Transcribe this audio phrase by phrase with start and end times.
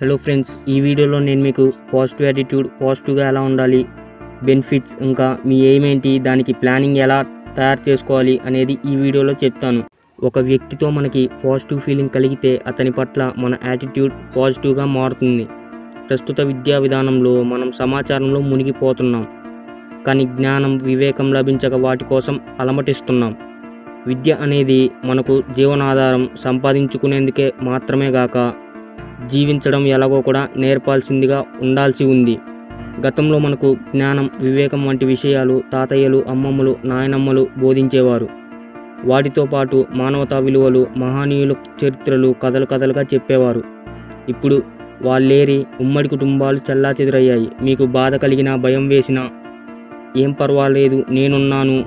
[0.00, 3.78] Hello friends ఈ వీడియోలో నేను మీకు పాజిటివ్ యాటిట్యూడ్ పాజిటివ్గా ఎలా ఉండాలి
[4.42, 7.16] బెనిఫిట్స్ ఇంకా మీ ఎయిమ్ ఏంటి దానికి ప్లానింగ్ ఎలా
[7.56, 9.80] తయారు చేసుకోవాలి అనేది ఈ వీడియోలో చెప్తాను.
[10.18, 15.46] ఒక వ్యక్తితో మనకి పాజిటివ్ ఫీలింగ్ కలిగితే అతని పట్ల మన యాటిట్యూడ్ పాజిటివ్గా మారుతుంది.
[16.08, 19.24] ప్రస్తుత విద్యా విధానంలో మనం సమాచారంలో మునిగిపోతున్నాం.
[20.06, 23.36] కానీ జ్ఞానం వివేకం లభించక వాటి కోసం అలమటిస్తున్నాం.
[24.06, 28.36] విద్య అనేది మనకు జీవనాధారం సంపాదించుకునేందుకే మాత్రమే గాక
[29.26, 32.38] జీవించడం ఎలాగో కూడా నేర్పాల్సిందిగా ఉండాల్సి ఉంది.
[33.06, 38.28] గతంలో మనకు జ్ఞానం వివేకం వంటి విషయాలు తాతయ్యలు అమ్మమ్మలు నాయనమ్మలు బోధించేవారు.
[39.04, 43.62] వాటితో పాటు మానవతా విలువలు మహనీయుల చరిత్రలు కథలు కథలుగా చెప్పేవారు.
[44.28, 44.62] ఇప్పుడు
[45.02, 47.48] వాళ్ళేరి ఉమ్మడి కుటుంబాలు చెల్లాచెదురయ్యాయి.
[47.62, 49.30] మీకు బాధ కలిగినా భయం వేసినా
[50.16, 51.84] ఏం పర్వాలేదు నేనున్నాను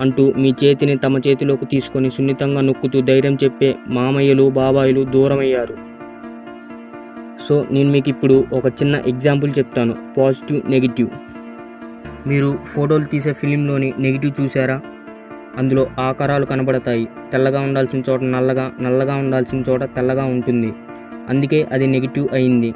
[0.00, 5.89] అంటూ మీ చేతిని తమ చేతిలోకి తీసుకొని సున్నితంగా నొక్కుతూ ధైర్యం చెప్పే మామయ్యలు బాబాయిలు దూరమయ్యారు.
[7.48, 9.94] సో నేను మీకు ఇప్పుడు ఒక చిన్న ఎగ్జాంపుల్ చెప్తాను.
[10.18, 11.08] పాజిటివ్ నెగిటివ్
[12.26, 14.80] మీరు ఫోటోలు తీసే ఫిలింలోని నెగిటివ్ చూసారా?
[15.56, 17.08] అందులో ఆకారాలు కనబడతాయి.
[17.32, 20.72] తెల్లగా ఉండాల్సిన చోట నల్లగా నల్లగా ఉండాల్సిన చోట తెల్లగా ఉంటుంది.
[21.28, 22.74] అందుకే అది నెగిటివ్ అయింది.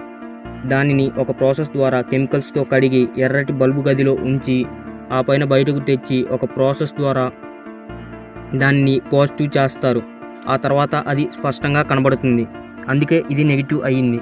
[0.66, 4.66] దానిని ఒక ప్రాసెస్ ద్వారా కెమికల్స్తో కడిగి ఎర్రటి బల్బు గదిలో ఉంచి
[5.12, 7.30] ఆ పైన బయటకు తెచ్చి ఒక ప్రాసెస్ ద్వారా
[8.54, 10.02] దాన్ని పాజిటివ్ చేస్తారు.
[10.48, 12.46] ఆ తర్వాత అది స్పష్టంగా కనబడుతుంది.
[12.88, 14.20] అందుకే ఇది నెగిటివ్ అయ్యింది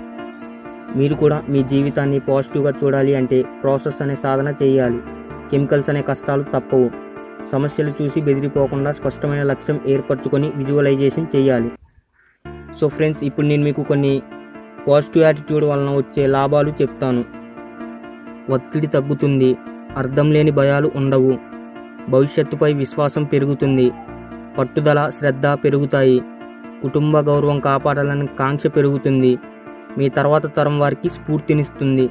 [0.97, 5.01] మీరు కూడా మీ జీవితాన్ని పాజిటివ్గా చూడాలి అంటే ప్రాసెస్ అనే సాధన చేయాలి.
[5.51, 6.91] కెమికల్స్ అనే కష్టాలు తప్పవు.
[7.53, 11.71] సమస్యలు చూసి బెదిరిపోకుండా స్పష్టమైన లక్ష్యం ఏర్పరచుకొని విజువలైజేషన్ చేయాలి.
[12.81, 14.23] సో ఫ్రెండ్స్ ఇప్పుడు నేను మీకు కొన్ని
[14.89, 17.25] పాజిటివ్ యాటిట్యూడ్ వలన వచ్చే లాభాలు చెప్తాను.
[18.51, 19.57] ఒత్తిడి తగ్గుతుంది
[19.97, 21.33] అర్థం లేని భయాలు ఉండవు
[22.09, 23.93] భవిష్యత్తుపై విశ్వాసం పెరుగుతుంది
[24.59, 26.23] పట్టుదల శ్రద్ధ పెరుగుతాయి
[26.83, 29.39] కుటుంబ గౌరవం కాపాడాలని కాంక్ష పెరుగుతుంది
[29.99, 32.11] మీ తర్వాత తరం వారికి స్ఫూర్తినిస్తుంది.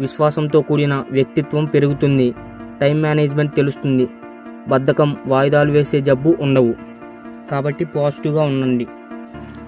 [0.00, 2.34] విశ్వాసంతో కూడిన వ్యక్తిత్వం పెరుగుతుంది.
[2.80, 4.08] టైం మేనేజ్మెంట్ తెలుస్తుంది.
[4.68, 6.74] బద్ధకం వాయిదాలు వేసే జబ్బు ఉండవు.
[7.50, 8.86] కాబట్టి పాజిటివ్గా ఉండండి.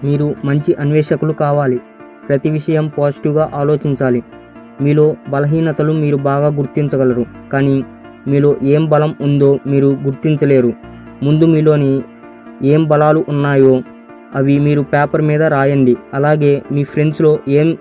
[0.03, 1.81] మీరు మంచి అన్వేషకులు కావాలి.
[2.29, 4.23] ప్రతి విషయం పాజిటివ్గా ఆలోచించాలి.
[4.81, 7.25] మీలో బలహీనతలు మీరు బాగా గుర్తించగలరు.
[7.53, 7.83] కానీ
[8.27, 10.73] మీలో ఏం బలం ఉందో మీరు గుర్తించలేరు.
[11.23, 12.01] ముందు మీలోని
[12.63, 13.83] ఏం బలాలు ఉన్నాయో
[14.37, 15.95] అవి మీరు పేపర్ మీద రాయండి.
[16.13, 17.77] అలాగే మీ ఫ్రెండ్స్లో ఏం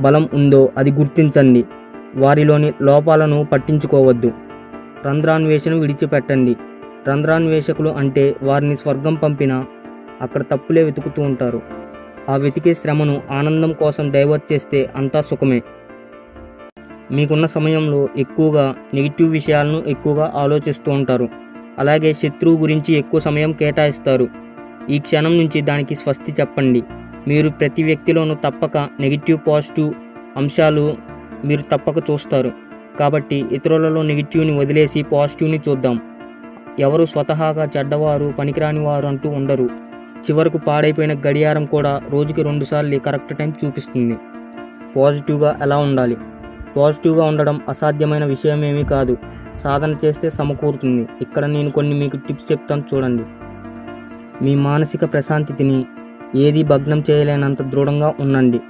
[0.00, 1.64] బలం ఉందో అది గుర్తించండి.
[2.16, 4.32] వారిలోని లోపాలను పట్టించుకోవద్దు.
[5.06, 6.56] రంధ్రాన్వేషణ విడిచిపెట్టండి.
[7.08, 9.64] రంధ్రాన్వేషకులు అంటే వారిని స్వర్గం పంపిన
[10.22, 11.62] అక్కడ తప్పులే వెతుకుతూ ఉంటారు.
[12.28, 15.62] ఆ వెతికే శ్రమను ఆనందం కోసం డైవర్ట్ చేస్తే అంతా సుఖమే.
[17.10, 21.28] మీకున్న సమయంలో ఎక్కువగా నెగిటివ్ విషయాలను ఎక్కువగా ఆలోచిస్తూ ఉంటారు.
[21.78, 24.43] అలాగే శత్రువు గురించి ఎక్కువ సమయం కేటాయిస్తారు.
[24.90, 26.82] ఈ క్షణం నుంచి దానికి స్వస్తి చెప్పండి.
[27.28, 29.94] మీరు ప్రతి వ్యక్తిలోనూ తప్పక నెగిటివ్ పాజిటివ్
[30.36, 30.96] అంశాలు
[31.44, 32.52] మీరు తప్పక చూస్తారు.
[33.00, 36.00] కాబట్టి ఇతరులలో నెగిటివ్ని వదిలేసి పాజిటివ్ని చూద్దాం.
[36.78, 39.70] ఎవరు స్వతహాగా చెడ్డవారు పనికిరాని వారు అంటూ ఉండరు.
[40.30, 44.16] చివరకు పాడైపోయిన గడియారం కూడా రోజుకి రెండుసార్లు కరెక్ట్ టైం చూపిస్తుంది.
[44.96, 46.16] పాజిటివ్గా ఎలా ఉండాలి?
[46.76, 49.18] పాజిటివ్గా ఉండడం అసాధ్యమైన విషయమేమీ కాదు.
[49.56, 51.08] సాధన చేస్తే సమకూరుతుంది.
[51.22, 53.22] ఇక్కడ నేను కొన్ని మీకు టిప్స్ చెప్తాను చూడండి.
[54.42, 55.86] మీ మానసిక ప్రశాంతిని
[56.34, 58.60] ఏది భగ్నం చేయలేనంత దృఢంగా ఉండండి.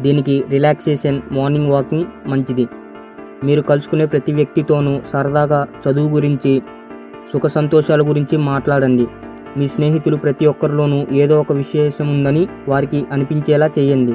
[0.00, 2.68] దీనికి రిలాక్సేషన్ మార్నింగ్ వాకింగ్ మంచిది.
[3.44, 6.62] మీరు కలుసుకునే ప్రతి వ్యక్తితోనూ సరదాగా చదువు గురించి
[7.32, 9.06] సుఖ సంతోషాల గురించి మాట్లాడండి.
[9.56, 14.14] మీ స్నేహితులు ప్రతి ఒక్కరిలోనూ ఏదో ఒక విశేషం ఉందని వారికి అనిపించేలా చేయండి.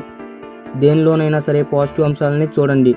[0.78, 2.96] దేనిలోనైనా సరే పాజిటివ్ అంశాలని చూడండి.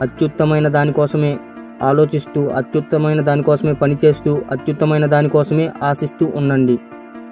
[0.00, 1.38] అత్యుత్తమైన దానికోసమే
[1.82, 6.78] ఆలోచిస్తూ అత్యుత్తమైన దానికోసమే పనిచేస్తూ అత్యుత్తమైన దానికోసమే ఆశిస్తూ ఉండండి.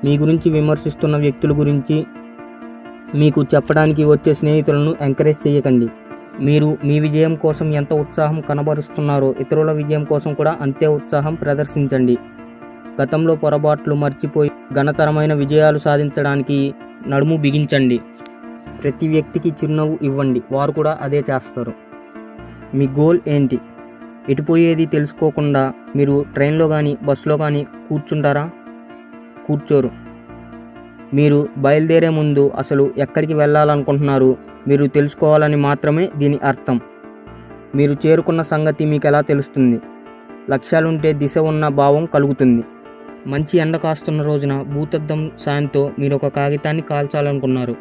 [0.05, 2.07] మీ గురించి విమర్శిస్తున్న వ్యక్తుల గురించి
[3.15, 5.89] మీకు చెప్పడానికి వచ్చే స్నేహితులను ఎంకరేజ్ చేయకండి.
[6.41, 12.19] మీరు మీ విజయం కోసం ఎంత ఉత్సాహం కనబరుస్తున్నారో ఇతరుల విజయం కోసం కూడా అంతే ఉత్సాహం ప్రదర్శించండి.
[13.03, 16.75] గతంలో పొరపాట్లు మర్చిపోయి ఘనతరమైన విజయాలు సాధించడానికి
[17.09, 18.01] నడుము బిగించండి.
[18.83, 20.43] ప్రతి వ్యక్తికి చిరునవ్వు ఇవ్వండి.
[20.53, 21.73] వారు కూడా అదే చేస్తారు.
[22.75, 23.59] మీ గోల్ ఏంటి?
[24.29, 28.51] ఎటుపోయేది తెలుసుకోకుండా మీరు ట్రైన్లో కానీ బస్సులో కానీ కూర్చుంటారా?
[29.49, 29.91] కూర్చోరు.
[31.15, 34.37] మీరు బయలుదేరే ముందు అసలు ఎక్కడికి వెళ్ళాలనుకుంటున్నారు
[34.69, 36.81] మీరు తెలుసుకోవాలని మాత్రమే దీని అర్థం.
[37.75, 39.81] మీరు చేరుకున్న సంగతి మీకు ఎలా తెలుస్తుంది?
[40.51, 42.65] లక్ష్యాలుంటే దిశ ఉన్న భావం కలుగుతుంది.
[43.27, 47.77] మంచి ఎండ కాస్తున్న రోజున భూతద్దం సాయంతో మీరు ఒక కాగితాన్ని కాల్చాలనుకున్నారు.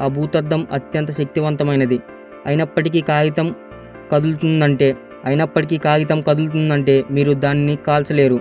[0.00, 2.00] ఆ భూతద్దం అత్యంత శక్తివంతమైనది.
[2.46, 3.54] అయినప్పటికీ కాగితం
[4.12, 8.40] కదులుతుందంటే అయినప్పటికీ కాగితం కదులుతుందంటే మీరు దాన్ని కాల్చలేరు.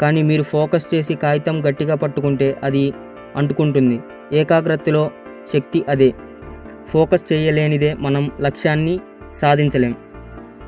[0.00, 2.92] కానీ మీరు ఫోకస్ చేసి కాగితం గట్టిగా పట్టుకుంటే అది
[3.36, 4.00] అంటుకుంటుంది.
[4.32, 5.10] ఏకాగ్రతలో
[5.52, 6.12] శక్తి అదే.
[6.88, 9.00] ఫోకస్ చేయలేనిదే మనం లక్ష్యాన్ని
[9.34, 9.94] సాధించలేం.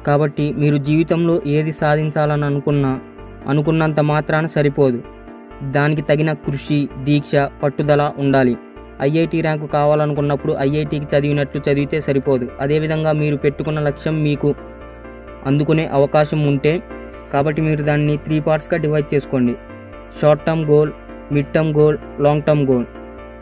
[0.07, 3.01] కాబట్టి మీరు జీవితంలో ఏది సాధించాలని అనుకున్నా
[3.49, 5.03] అనుకున్నంత మాత్రాన సరిపోదు.
[5.71, 8.57] దానికి తగిన కృషి దీక్ష పట్టుదల ఉండాలి.
[9.03, 12.49] ఐఐటి ర్యాంకు కావాలనుకున్నప్పుడు ఐఐటికి చదివినట్లు చదివితే సరిపోదు.
[12.61, 14.55] అదేవిధంగా మీరు పెట్టుకున్న లక్ష్యం మీకు
[15.47, 16.83] అందుకునే అవకాశం ఉంటే
[17.33, 19.55] కాబట్టి మీరు దాన్ని త్రీ పార్ట్స్గా డివైడ్ చేసుకోండి.
[20.21, 20.93] Short term goal
[21.33, 22.87] mid term goal long term goal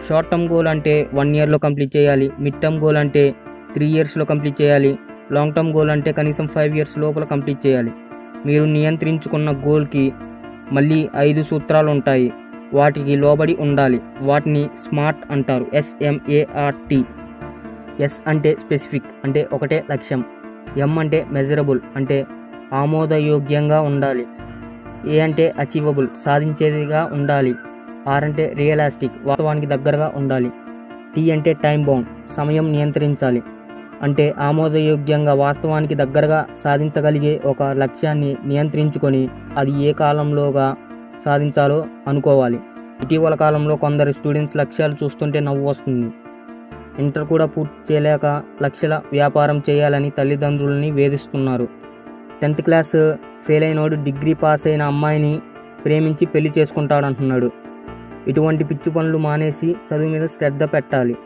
[0.09, 2.31] short term goal అంటే వన్ ఇయర్లో కంప్లీట్ చేయాలి.
[2.41, 3.35] మిడ్ టర్మ్ గోల్ అంటే
[3.75, 4.99] త్రీ ఇయర్స్లో కంప్లీట్ చేయాలి.
[5.33, 7.93] లాంగ్ టర్మ్ గోల్ అంటే కనీసం ఫైవ్ ఇయర్స్ లోపల కంప్లీట్ చేయాలి.
[8.47, 10.13] మీరు నియంత్రించుకున్న గోల్కి
[10.73, 12.33] మళ్ళీ ఐదు సూత్రాలు ఉంటాయి.
[12.75, 14.01] వాటికి లోబడి ఉండాలి.
[14.21, 15.67] వాటిని స్మార్ట్ అంటారు.
[15.75, 17.05] ఎస్ఎంఏఆర్టీ
[18.01, 20.25] ఎస్ అంటే స్పెసిఫిక్ అంటే ఒకటే లక్ష్యం.
[20.77, 22.27] ఎం అంటే మెజరబుల్ అంటే
[22.73, 24.27] ఆమోదయోగ్యంగా ఉండాలి.
[25.07, 27.55] ఏ అంటే అచీవబుల్ సాధించేదిగా ఉండాలి.
[28.09, 30.51] ఆర్ అంటే రియలాస్టిక్ వాస్తవానికి దగ్గరగా ఉండాలి.
[31.17, 33.43] టీ అంటే టైం బౌండ్ సమయం నియంత్రించాలి.
[34.03, 40.77] అంటే ఆమోదయోగ్యంగా వాస్తవానికి దగ్గరగా సాధించగలిగే ఒక లక్ష్యాన్ని నియంత్రించుకొని అది ఏ కాలంలోగా
[41.25, 42.61] సాధించాలో అనుకోవాలి.
[43.03, 46.13] ఇటీవల కాలంలో కొందరు స్టూడెంట్స్ లక్ష్యాలు చూస్తుంటే నవ్వు వస్తుంది.
[46.99, 51.82] ఇంటర్ కూడా పూర్తి చేయలేక లక్షల వ్యాపారం చేయాలని తల్లిదండ్రులని వేధిస్తున్నారు.
[52.43, 52.97] టెన్త్ క్లాస్
[53.47, 55.41] ఫెయిల్ అయినోడు డిగ్రీ పాస్ అయిన అమ్మాయిని
[55.85, 57.51] ప్రేమించి పెళ్ళి చేసుకుంటాడంటున్నాడు.
[58.29, 61.17] ఇటువంటి పిచ్చి పనులు మానేసి చదువు మీద శ్రద్ధ పెట్టాలి.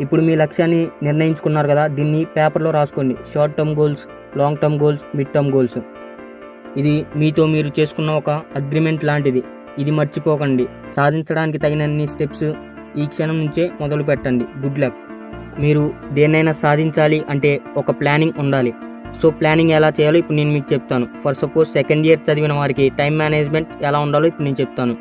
[0.00, 3.16] ఇప్పుడు మీ లక్ష్యాన్ని నిర్ణయించుకున్నారు కదా దీన్ని పేపర్లో రాసుకోండి.
[3.34, 4.04] Short term goals
[4.38, 5.78] long term goals mid term goals.
[6.76, 9.42] ఇది మీతో మీరు చేసుకున్న ఒక అగ్రిమెంట్ లాంటిది.
[9.78, 10.66] ఇది మర్చిపోకండి.
[10.96, 12.48] సాధించడానికి తగినన్ని స్టెప్స్
[12.98, 14.94] ఈ క్షణం నుంచే మొదలు పెట్టండి గుడ్ లక్.
[15.60, 18.74] మీరు దేన్నైనా సాధించాలి అంటే ఒక ప్లానింగ్ ఉండాలి.
[19.20, 21.06] సో ప్లానింగ్ ఎలా చేయాలో ఇప్పుడు నేను మీకు చెప్తాను.
[21.22, 24.94] ఫర్ సపోజ్ సెకండ్ ఇయర్ చదివిన వారికి టైం మేనేజ్మెంట్ ఎలా ఉండాలో ఇప్పుడు నేను చెప్తాను.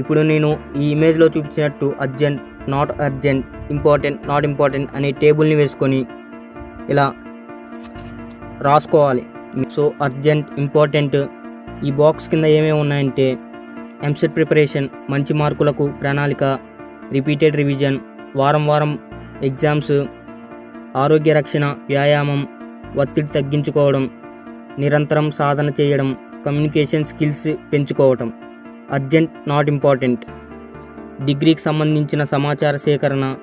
[0.00, 0.50] ఇప్పుడు నేను
[0.82, 2.42] ఈ ఇమేజ్లో చూపించినట్టు urgent
[2.74, 6.00] not urgent important not important అనే టేబుల్ని వేసుకొని
[6.92, 7.06] ఇలా
[8.68, 9.24] రాసుకోవాలి.
[9.74, 11.16] సో అర్జెంట్ ఇంపార్టెంట్
[11.86, 13.26] ఈ బాక్స్ కింద ఏమేమి ఉన్నాయంటే
[14.06, 16.44] ఎంసెట్ ప్రిపరేషన్ మంచి మార్కులకు ప్రణాళిక
[17.16, 17.98] రిపీటెడ్ రివిజన్
[18.40, 18.92] వారం వారం
[19.48, 19.96] ఎగ్జామ్స్
[21.02, 22.40] ఆరోగ్య రక్షణ వ్యాయామం
[22.96, 24.10] ఒత్తిడి తగ్గించుకోవడం
[24.78, 28.32] నిరంతరం సాధన చేయడం కమ్యూనికేషన్ స్కిల్స్ పెంచుకోవటం.
[28.92, 30.24] అర్జెంట్ నాట్ ఇంపార్టెంట్
[31.24, 33.36] డిగ్రీకి సంబంధించిన సమాచార సేకరణ.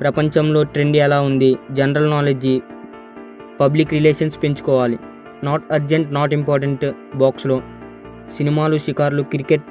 [0.00, 1.56] ప్రపంచంలో ట్రెండ్ ఎలా ఉంది?
[1.70, 2.62] జనరల్ నాలెడ్జి
[3.60, 4.98] పబ్లిక్ రిలేషన్స్ పెంచుకోవాలి.
[5.44, 7.62] నాట్ అర్జెంట్ నాట్ ఇంపార్టెంట్ బాక్స్లో
[8.36, 9.62] సినిమాలు షికార్లు క్రికెట్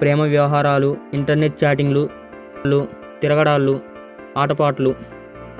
[0.00, 2.08] ప్రేమ వ్యవహారాలు ఇంటర్నెట్ చాటింగ్లు
[3.20, 3.80] తిరగడాళ్ళు
[4.36, 4.94] ఆటపాటలు.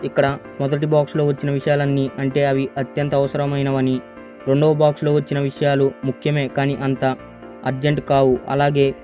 [0.04, 4.00] ఇక్కడ మొదటి బాక్స్లో వచ్చిన విషయాలన్నీ అంటే అవి అత్యంత అవసరమైనవని
[4.48, 7.16] రెండవ బాక్స్లో వచ్చిన విషయాలు ముఖ్యమే కానీ అంత
[7.64, 8.38] అర్జెంట్ కావు.
[8.48, 8.94] అలాగే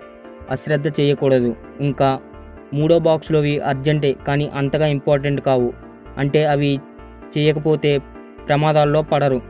[0.51, 1.57] అశ్రద్ధ చేయకూడదు.
[1.81, 2.21] ఇంకా
[2.75, 5.73] మూడో బాక్స్లోవి అర్జెంటే కానీ అంతగా ఇంపార్టెంట్ కావు.
[6.19, 6.81] అంటే అవి
[7.39, 7.99] చేయకపోతే
[8.49, 9.41] ప్రమాదాల్లో పడరు.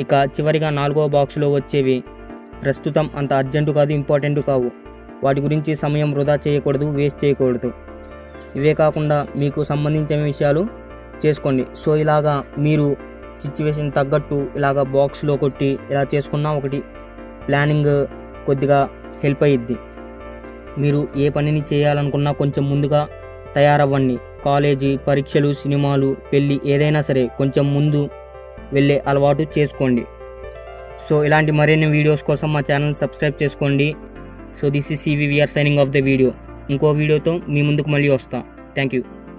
[0.00, 2.04] ఇక చివరిగా నాలుగో బాక్స్లో వచ్చేవి
[2.62, 4.70] ప్రస్తుతం అంత అర్జెంటు కాదు ఇంపార్టెంట్ కావు.
[5.24, 7.72] వాటి గురించి సమయం వృధా చేయకూడదు వేస్ట్ చేయకూడదు.
[8.56, 10.79] ఇవే కాకుండా మీకు సంబంధించిన విషయాలు
[11.24, 11.64] చేసుకోండి.
[11.82, 12.34] సో ఇలాగా
[12.66, 12.86] మీరు
[13.42, 16.80] సిచ్యువేషన్ తగ్గట్టు ఇలాగ బాక్స్లో కొట్టి ఇలా చేసుకున్నా ఒకటి
[17.46, 17.92] ప్లానింగ్
[18.46, 18.80] కొద్దిగా
[19.22, 19.76] హెల్ప్ అయ్యిద్ది
[20.82, 23.00] మీరు ఏ పనిని చేయాలనుకున్నా కొంచెం ముందుగా
[23.56, 24.16] తయారవ్వండి.
[24.44, 28.02] కాలేజీ పరీక్షలు సినిమాలు పెళ్ళి ఏదైనా సరే కొంచెం ముందు
[28.76, 30.04] వెళ్ళే అలవాటు చేసుకోండి.
[31.06, 33.88] సో ఇలాంటి మరిన్ని వీడియోస్ కోసం మా ఛానల్ సబ్స్క్రైబ్ చేసుకోండి.
[34.60, 36.32] So this is Sivi we are signing off the video
[36.74, 39.02] ఇంకో వీడియోతో మీ ముందుకు మళ్ళీ వస్తాను థ్యాంక్ యూ